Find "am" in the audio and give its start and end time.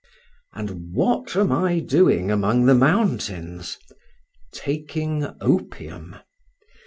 1.35-1.51